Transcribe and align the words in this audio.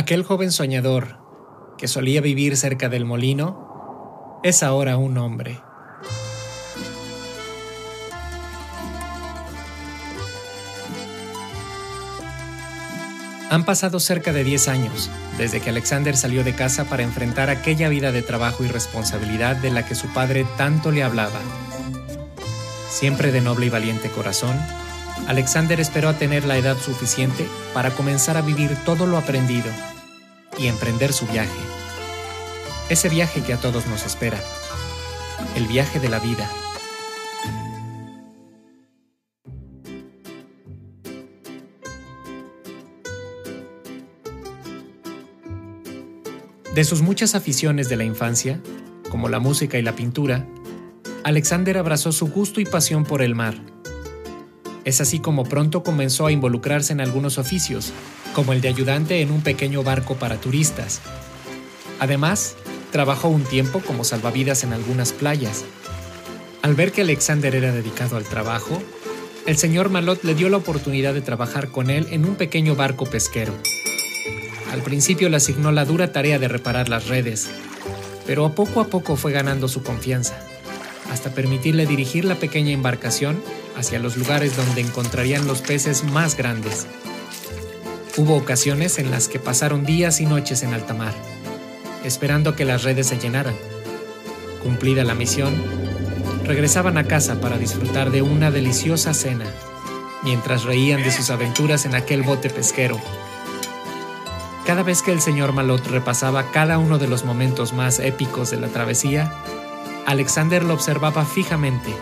Aquel 0.00 0.22
joven 0.22 0.50
soñador 0.50 1.18
que 1.76 1.86
solía 1.86 2.22
vivir 2.22 2.56
cerca 2.56 2.88
del 2.88 3.04
molino 3.04 4.40
es 4.42 4.62
ahora 4.62 4.96
un 4.96 5.18
hombre. 5.18 5.60
Han 13.50 13.66
pasado 13.66 14.00
cerca 14.00 14.32
de 14.32 14.42
10 14.42 14.68
años 14.68 15.10
desde 15.36 15.60
que 15.60 15.68
Alexander 15.68 16.16
salió 16.16 16.44
de 16.44 16.54
casa 16.54 16.86
para 16.86 17.02
enfrentar 17.02 17.50
aquella 17.50 17.90
vida 17.90 18.10
de 18.10 18.22
trabajo 18.22 18.64
y 18.64 18.68
responsabilidad 18.68 19.56
de 19.56 19.70
la 19.70 19.84
que 19.84 19.94
su 19.94 20.08
padre 20.14 20.46
tanto 20.56 20.92
le 20.92 21.02
hablaba. 21.02 21.40
Siempre 22.88 23.32
de 23.32 23.42
noble 23.42 23.66
y 23.66 23.68
valiente 23.68 24.08
corazón, 24.08 24.56
Alexander 25.28 25.78
esperó 25.78 26.08
a 26.08 26.14
tener 26.14 26.46
la 26.46 26.56
edad 26.56 26.78
suficiente 26.78 27.46
para 27.74 27.90
comenzar 27.90 28.38
a 28.38 28.40
vivir 28.40 28.74
todo 28.86 29.04
lo 29.04 29.18
aprendido 29.18 29.70
y 30.60 30.66
emprender 30.66 31.12
su 31.12 31.26
viaje. 31.26 31.50
Ese 32.90 33.08
viaje 33.08 33.42
que 33.42 33.54
a 33.54 33.56
todos 33.56 33.86
nos 33.86 34.04
espera, 34.04 34.38
el 35.56 35.66
viaje 35.66 35.98
de 35.98 36.08
la 36.10 36.18
vida. 36.18 36.50
De 46.74 46.84
sus 46.84 47.00
muchas 47.00 47.34
aficiones 47.34 47.88
de 47.88 47.96
la 47.96 48.04
infancia, 48.04 48.60
como 49.10 49.28
la 49.28 49.40
música 49.40 49.78
y 49.78 49.82
la 49.82 49.96
pintura, 49.96 50.46
Alexander 51.24 51.78
abrazó 51.78 52.12
su 52.12 52.28
gusto 52.28 52.60
y 52.60 52.64
pasión 52.64 53.04
por 53.04 53.22
el 53.22 53.34
mar. 53.34 53.54
Es 54.84 55.00
así 55.00 55.20
como 55.20 55.44
pronto 55.44 55.82
comenzó 55.82 56.26
a 56.26 56.32
involucrarse 56.32 56.92
en 56.92 57.00
algunos 57.00 57.38
oficios, 57.38 57.92
como 58.34 58.52
el 58.52 58.60
de 58.60 58.68
ayudante 58.68 59.20
en 59.20 59.30
un 59.30 59.42
pequeño 59.42 59.82
barco 59.82 60.16
para 60.16 60.40
turistas. 60.40 61.00
Además, 61.98 62.56
trabajó 62.90 63.28
un 63.28 63.44
tiempo 63.44 63.80
como 63.80 64.04
salvavidas 64.04 64.64
en 64.64 64.72
algunas 64.72 65.12
playas. 65.12 65.64
Al 66.62 66.74
ver 66.74 66.92
que 66.92 67.02
Alexander 67.02 67.54
era 67.54 67.72
dedicado 67.72 68.16
al 68.16 68.24
trabajo, 68.24 68.82
el 69.46 69.56
señor 69.56 69.88
Malot 69.88 70.22
le 70.24 70.34
dio 70.34 70.48
la 70.48 70.58
oportunidad 70.58 71.14
de 71.14 71.22
trabajar 71.22 71.70
con 71.70 71.90
él 71.90 72.06
en 72.10 72.24
un 72.24 72.36
pequeño 72.36 72.76
barco 72.76 73.06
pesquero. 73.06 73.54
Al 74.72 74.82
principio 74.82 75.28
le 75.28 75.36
asignó 75.36 75.72
la 75.72 75.84
dura 75.84 76.12
tarea 76.12 76.38
de 76.38 76.48
reparar 76.48 76.88
las 76.88 77.08
redes, 77.08 77.48
pero 78.26 78.54
poco 78.54 78.80
a 78.80 78.86
poco 78.86 79.16
fue 79.16 79.32
ganando 79.32 79.66
su 79.66 79.82
confianza, 79.82 80.38
hasta 81.10 81.34
permitirle 81.34 81.86
dirigir 81.86 82.24
la 82.24 82.36
pequeña 82.36 82.70
embarcación 82.70 83.42
hacia 83.76 83.98
los 83.98 84.16
lugares 84.16 84.56
donde 84.56 84.82
encontrarían 84.82 85.46
los 85.46 85.62
peces 85.62 86.04
más 86.04 86.36
grandes. 86.36 86.86
Hubo 88.20 88.36
ocasiones 88.36 88.98
en 88.98 89.10
las 89.10 89.28
que 89.28 89.38
pasaron 89.38 89.86
días 89.86 90.20
y 90.20 90.26
noches 90.26 90.62
en 90.62 90.74
alta 90.74 90.92
mar, 90.92 91.14
esperando 92.04 92.54
que 92.54 92.66
las 92.66 92.82
redes 92.82 93.06
se 93.06 93.18
llenaran. 93.18 93.54
Cumplida 94.62 95.04
la 95.04 95.14
misión, 95.14 95.54
regresaban 96.44 96.98
a 96.98 97.04
casa 97.04 97.40
para 97.40 97.56
disfrutar 97.56 98.10
de 98.10 98.20
una 98.20 98.50
deliciosa 98.50 99.14
cena, 99.14 99.46
mientras 100.22 100.64
reían 100.64 101.02
de 101.02 101.10
sus 101.10 101.30
aventuras 101.30 101.86
en 101.86 101.94
aquel 101.94 102.20
bote 102.20 102.50
pesquero 102.50 103.00
cada 104.66 104.82
vez 104.84 105.02
que 105.02 105.10
el 105.10 105.20
señor 105.20 105.52
Malot 105.52 105.84
repasaba 105.88 106.52
cada 106.52 106.78
uno 106.78 106.98
de 106.98 107.08
los 107.08 107.24
momentos 107.24 107.72
más 107.72 107.98
épicos 107.98 108.52
de 108.52 108.60
la 108.60 108.68
travesía, 108.68 109.32
Alexander 110.06 110.62
lo 110.62 110.74
observaba 110.74 111.24
fijamente. 111.24 111.92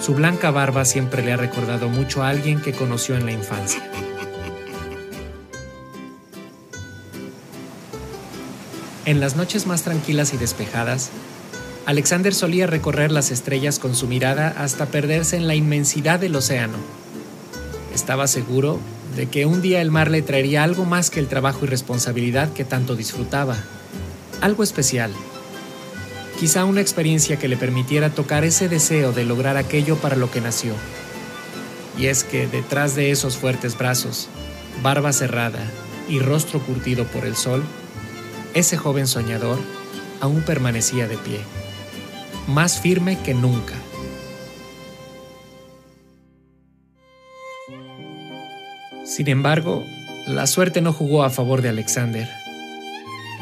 Su 0.00 0.14
blanca 0.14 0.52
barba 0.52 0.84
siempre 0.84 1.24
le 1.24 1.32
ha 1.32 1.36
recordado 1.36 1.88
mucho 1.88 2.22
a 2.22 2.28
alguien 2.28 2.60
que 2.60 2.74
conoció 2.74 3.16
en 3.16 3.26
la 3.26 3.32
infancia. 3.32 3.82
En 9.08 9.20
las 9.20 9.36
noches 9.36 9.66
más 9.66 9.84
tranquilas 9.84 10.34
y 10.34 10.36
despejadas, 10.36 11.08
Alexander 11.86 12.34
solía 12.34 12.66
recorrer 12.66 13.10
las 13.10 13.30
estrellas 13.30 13.78
con 13.78 13.94
su 13.94 14.06
mirada 14.06 14.54
hasta 14.58 14.84
perderse 14.84 15.38
en 15.38 15.46
la 15.46 15.54
inmensidad 15.54 16.20
del 16.20 16.36
océano. 16.36 16.76
Estaba 17.94 18.26
seguro 18.26 18.78
de 19.16 19.26
que 19.26 19.46
un 19.46 19.62
día 19.62 19.80
el 19.80 19.90
mar 19.90 20.10
le 20.10 20.20
traería 20.20 20.62
algo 20.62 20.84
más 20.84 21.08
que 21.08 21.20
el 21.20 21.26
trabajo 21.26 21.60
y 21.64 21.68
responsabilidad 21.68 22.52
que 22.52 22.66
tanto 22.66 22.96
disfrutaba, 22.96 23.56
algo 24.42 24.62
especial, 24.62 25.10
quizá 26.38 26.66
una 26.66 26.82
experiencia 26.82 27.38
que 27.38 27.48
le 27.48 27.56
permitiera 27.56 28.10
tocar 28.10 28.44
ese 28.44 28.68
deseo 28.68 29.12
de 29.12 29.24
lograr 29.24 29.56
aquello 29.56 29.96
para 29.96 30.16
lo 30.16 30.30
que 30.30 30.42
nació. 30.42 30.74
Y 31.96 32.08
es 32.08 32.24
que 32.24 32.46
detrás 32.46 32.94
de 32.94 33.10
esos 33.10 33.38
fuertes 33.38 33.78
brazos, 33.78 34.28
barba 34.82 35.14
cerrada 35.14 35.64
y 36.10 36.18
rostro 36.18 36.60
curtido 36.60 37.06
por 37.06 37.24
el 37.24 37.36
sol, 37.36 37.64
ese 38.54 38.76
joven 38.76 39.06
soñador 39.06 39.58
aún 40.20 40.42
permanecía 40.42 41.06
de 41.06 41.16
pie, 41.16 41.40
más 42.46 42.80
firme 42.80 43.18
que 43.22 43.34
nunca. 43.34 43.74
Sin 49.04 49.28
embargo, 49.28 49.84
la 50.26 50.46
suerte 50.46 50.80
no 50.80 50.92
jugó 50.92 51.24
a 51.24 51.30
favor 51.30 51.62
de 51.62 51.70
Alexander. 51.70 52.28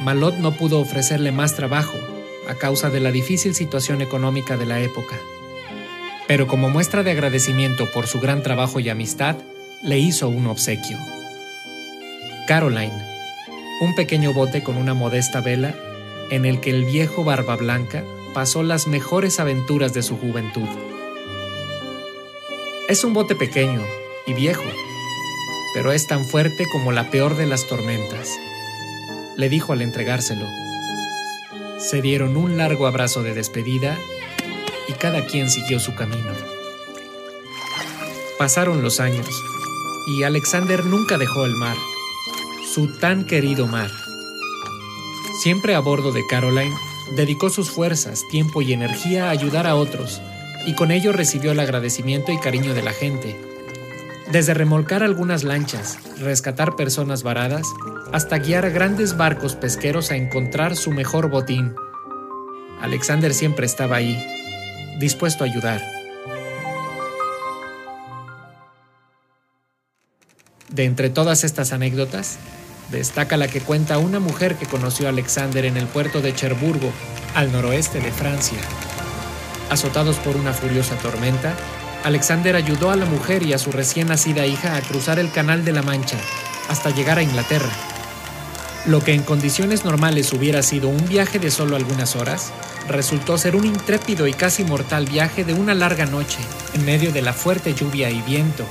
Malot 0.03 0.37
no 0.37 0.53
pudo 0.56 0.81
ofrecerle 0.81 1.33
más 1.33 1.55
trabajo 1.55 1.99
a 2.49 2.55
causa 2.55 2.91
de 2.91 3.00
la 3.00 3.11
difícil 3.11 3.55
situación 3.55 4.00
económica 4.00 4.56
de 4.56 4.66
la 4.66 4.81
época. 4.81 5.16
Pero 6.28 6.47
como 6.47 6.71
muestra 6.71 7.03
de 7.03 7.11
agradecimiento 7.11 7.91
por 7.93 8.06
su 8.06 8.21
gran 8.21 8.43
trabajo 8.43 8.81
y 8.81 8.89
amistad, 8.89 9.37
le 9.83 9.99
hizo 9.99 10.28
un 10.28 10.47
obsequio. 10.47 10.99
Caroline, 12.47 13.16
un 13.81 13.95
pequeño 13.95 14.33
bote 14.33 14.63
con 14.63 14.77
una 14.77 14.95
modesta 14.95 15.41
vela 15.41 15.75
en 16.31 16.45
el 16.47 16.61
que 16.61 16.71
el 16.71 16.85
viejo 16.85 17.25
Barba 17.25 17.57
Blanca 17.57 18.05
pasó 18.33 18.63
las 18.63 18.87
mejores 18.87 19.39
aventuras 19.39 19.93
de 19.93 20.03
su 20.03 20.17
juventud. 20.17 20.69
Es 22.89 23.05
un 23.05 23.13
bote 23.13 23.35
pequeño 23.35 23.83
y 24.27 24.33
viejo, 24.33 24.65
pero 25.75 25.93
es 25.93 26.07
tan 26.07 26.25
fuerte 26.25 26.67
como 26.73 26.93
la 26.93 27.11
peor 27.11 27.37
de 27.37 27.47
las 27.47 27.67
tormentas, 27.67 28.31
le 29.37 29.49
dijo 29.49 29.73
al 29.73 29.83
entregárselo. 29.83 30.47
Se 31.79 32.01
dieron 32.01 32.37
un 32.37 32.57
largo 32.57 32.87
abrazo 32.87 33.23
de 33.23 33.35
despedida 33.35 33.99
y 34.89 34.93
cada 34.95 35.27
quien 35.27 35.51
siguió 35.51 35.81
su 35.81 35.95
camino. 35.95 36.33
Pasaron 38.39 38.83
los 38.83 39.01
años 39.01 39.29
y 40.07 40.23
Alexander 40.23 40.85
nunca 40.85 41.19
dejó 41.19 41.45
el 41.45 41.55
mar, 41.55 41.77
su 42.77 42.89
tan 42.89 43.25
querido 43.25 43.67
mar. 43.67 43.91
Siempre 45.41 45.75
a 45.75 45.81
bordo 45.81 46.13
de 46.13 46.27
Caroline, 46.27 46.77
dedicó 47.17 47.49
sus 47.49 47.71
fuerzas, 47.71 48.21
tiempo 48.31 48.61
y 48.61 48.75
energía 48.75 49.29
a 49.29 49.31
ayudar 49.31 49.67
a 49.67 49.77
otros, 49.77 50.21
y 50.67 50.75
con 50.75 50.91
ello 50.91 51.13
recibió 51.13 51.53
el 51.53 51.61
agradecimiento 51.61 52.33
y 52.33 52.39
cariño 52.39 52.75
de 52.75 52.83
la 52.83 52.93
gente, 52.93 53.35
desde 54.31 54.53
remolcar 54.53 55.03
algunas 55.03 55.43
lanchas, 55.43 55.97
rescatar 56.21 56.77
personas 56.77 57.23
varadas, 57.23 57.67
hasta 58.13 58.41
guiar 58.41 58.71
grandes 58.71 59.17
barcos 59.17 59.55
pesqueros 59.55 60.11
a 60.11 60.17
encontrar 60.17 60.77
su 60.77 60.91
mejor 60.91 61.31
botín. 61.31 61.75
Alexander 62.83 63.33
siempre 63.33 63.65
estaba 63.65 63.97
ahí, 63.97 64.23
dispuesto 64.99 65.45
a 65.45 65.47
ayudar. 65.47 65.81
De 70.69 70.85
entre 70.85 71.09
todas 71.09 71.43
estas 71.43 71.73
anécdotas, 71.73 72.39
destaca 72.91 73.37
la 73.37 73.49
que 73.49 73.61
cuenta 73.61 73.99
una 73.99 74.21
mujer 74.21 74.57
que 74.57 74.67
conoció 74.67 75.07
a 75.07 75.11
Alexander 75.11 75.65
en 75.65 75.77
el 75.77 75.87
puerto 75.87 76.21
de 76.21 76.35
Cherburgo, 76.35 76.93
al 77.35 77.53
noroeste 77.53 78.01
de 78.01 78.13
Francia. 78.13 78.59
Azotados 79.71 80.17
por 80.17 80.37
una 80.37 80.53
furiosa 80.53 80.97
tormenta, 80.97 81.55
Alexander 82.05 82.55
ayudó 82.55 82.91
a 82.91 82.97
la 82.97 83.07
mujer 83.07 83.43
y 83.43 83.53
a 83.53 83.59
su 83.59 83.72
recién 83.72 84.09
nacida 84.09 84.47
hija 84.47 84.77
a 84.77 84.81
cruzar 84.81 85.19
el 85.19 85.31
Canal 85.33 85.65
de 85.65 85.72
la 85.72 85.83
Mancha 85.83 86.16
hasta 86.69 86.91
llegar 86.91 87.19
a 87.19 87.22
Inglaterra. 87.22 87.71
Lo 88.87 89.03
que 89.03 89.13
en 89.13 89.25
condiciones 89.25 89.84
normales 89.84 90.33
hubiera 90.33 90.63
sido 90.63 90.89
un 90.89 91.09
viaje 91.09 91.41
de 91.41 91.51
solo 91.51 91.75
algunas 91.75 92.15
horas, 92.15 92.53
resultó 92.89 93.37
ser 93.37 93.57
un 93.57 93.65
intrépido 93.65 94.28
y 94.28 94.33
casi 94.33 94.63
mortal 94.63 95.07
viaje 95.07 95.45
de 95.45 95.55
una 95.55 95.75
larga 95.75 96.07
noche, 96.07 96.39
en 96.75 96.84
medio 96.84 97.13
de 97.13 97.22
la 97.22 97.33
fuerte 97.33 97.75
lluvia 97.75 98.10
y 98.10 98.22
viento. 98.22 98.65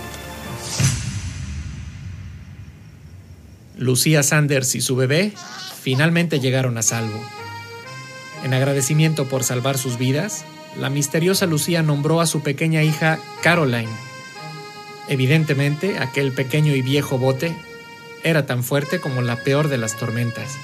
Lucía 3.78 4.24
Sanders 4.24 4.76
y 4.76 4.82
su 4.82 4.96
bebé 4.96 5.34
finalmente 5.82 6.40
llegaron 6.40 6.78
a 6.78 6.82
salvo. 6.82 7.22
En 8.44 8.54
agradecimiento 8.54 9.26
por 9.26 9.44
salvar 9.44 9.78
sus 9.78 9.98
vidas, 9.98 10.46
la 10.80 10.90
misteriosa 10.90 11.46
Lucía 11.46 11.82
nombró 11.82 12.22
a 12.22 12.26
su 12.26 12.42
pequeña 12.42 12.84
hija 12.84 13.20
Caroline. 13.42 13.90
Evidentemente, 15.08 16.00
aquel 16.00 16.32
pequeño 16.32 16.76
y 16.76 16.82
viejo 16.82 17.18
bote 17.18 17.56
era 18.24 18.46
tan 18.46 18.64
fuerte 18.64 19.00
como 19.00 19.22
la 19.22 19.38
peor 19.38 19.68
de 19.68 19.78
las 19.78 19.96
tormentas. 19.96 20.58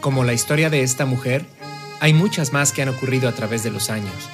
Como 0.00 0.24
la 0.24 0.32
historia 0.32 0.70
de 0.70 0.82
esta 0.82 1.06
mujer, 1.06 1.46
hay 2.00 2.12
muchas 2.12 2.52
más 2.52 2.72
que 2.72 2.82
han 2.82 2.88
ocurrido 2.88 3.28
a 3.28 3.32
través 3.32 3.62
de 3.62 3.70
los 3.70 3.90
años, 3.90 4.28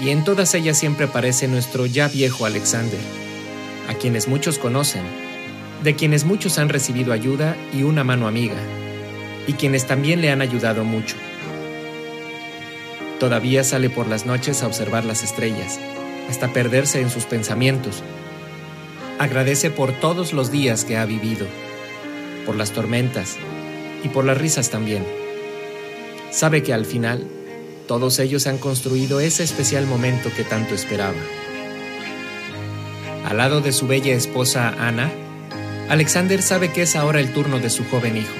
y 0.00 0.10
en 0.10 0.24
todas 0.24 0.54
ellas 0.54 0.78
siempre 0.78 1.06
aparece 1.06 1.48
nuestro 1.48 1.86
ya 1.86 2.08
viejo 2.08 2.46
Alexander, 2.46 3.00
a 3.88 3.94
quienes 3.94 4.28
muchos 4.28 4.58
conocen, 4.58 5.29
de 5.82 5.96
quienes 5.96 6.24
muchos 6.24 6.58
han 6.58 6.68
recibido 6.68 7.12
ayuda 7.12 7.56
y 7.72 7.82
una 7.82 8.04
mano 8.04 8.28
amiga, 8.28 8.56
y 9.46 9.54
quienes 9.54 9.86
también 9.86 10.20
le 10.20 10.30
han 10.30 10.42
ayudado 10.42 10.84
mucho. 10.84 11.16
Todavía 13.18 13.64
sale 13.64 13.90
por 13.90 14.08
las 14.08 14.26
noches 14.26 14.62
a 14.62 14.66
observar 14.66 15.04
las 15.04 15.22
estrellas, 15.22 15.78
hasta 16.28 16.52
perderse 16.52 17.00
en 17.00 17.10
sus 17.10 17.24
pensamientos. 17.24 18.02
Agradece 19.18 19.70
por 19.70 19.92
todos 19.92 20.32
los 20.32 20.50
días 20.50 20.84
que 20.84 20.96
ha 20.96 21.04
vivido, 21.04 21.46
por 22.46 22.56
las 22.56 22.72
tormentas 22.72 23.36
y 24.02 24.08
por 24.08 24.24
las 24.24 24.38
risas 24.38 24.70
también. 24.70 25.04
Sabe 26.30 26.62
que 26.62 26.72
al 26.72 26.86
final, 26.86 27.26
todos 27.86 28.18
ellos 28.20 28.46
han 28.46 28.58
construido 28.58 29.20
ese 29.20 29.42
especial 29.42 29.86
momento 29.86 30.30
que 30.34 30.44
tanto 30.44 30.74
esperaba. 30.74 31.18
Al 33.26 33.36
lado 33.36 33.60
de 33.60 33.72
su 33.72 33.86
bella 33.86 34.14
esposa 34.14 34.68
Ana, 34.78 35.10
Alexander 35.90 36.40
sabe 36.40 36.70
que 36.70 36.82
es 36.82 36.94
ahora 36.94 37.18
el 37.18 37.32
turno 37.32 37.58
de 37.58 37.68
su 37.68 37.84
joven 37.84 38.16
hijo. 38.16 38.32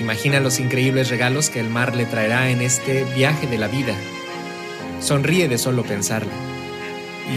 Imagina 0.00 0.40
los 0.40 0.58
increíbles 0.58 1.10
regalos 1.10 1.48
que 1.48 1.60
el 1.60 1.70
mar 1.70 1.94
le 1.94 2.06
traerá 2.06 2.50
en 2.50 2.60
este 2.60 3.04
viaje 3.14 3.46
de 3.46 3.56
la 3.56 3.68
vida. 3.68 3.94
Sonríe 5.00 5.46
de 5.48 5.58
solo 5.58 5.84
pensarlo. 5.84 6.32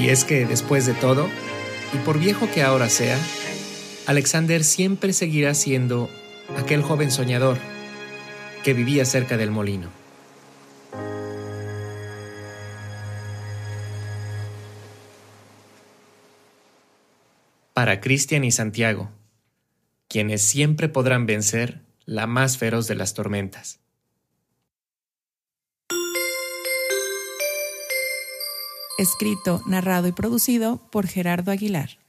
Y 0.01 0.09
es 0.09 0.23
que, 0.23 0.47
después 0.47 0.87
de 0.87 0.95
todo, 0.95 1.29
y 1.93 1.97
por 1.97 2.17
viejo 2.17 2.49
que 2.51 2.63
ahora 2.63 2.89
sea, 2.89 3.19
Alexander 4.07 4.63
siempre 4.63 5.13
seguirá 5.13 5.53
siendo 5.53 6.09
aquel 6.57 6.81
joven 6.81 7.11
soñador 7.11 7.59
que 8.63 8.73
vivía 8.73 9.05
cerca 9.05 9.37
del 9.37 9.51
molino. 9.51 10.00
Para 17.81 17.99
Cristian 17.99 18.43
y 18.43 18.51
Santiago, 18.51 19.09
quienes 20.07 20.43
siempre 20.43 20.87
podrán 20.87 21.25
vencer 21.25 21.81
la 22.05 22.27
más 22.27 22.59
feroz 22.59 22.87
de 22.87 22.93
las 22.93 23.15
tormentas. 23.15 23.79
Escrito, 28.99 29.63
narrado 29.65 30.07
y 30.07 30.11
producido 30.11 30.91
por 30.91 31.07
Gerardo 31.07 31.49
Aguilar. 31.49 32.00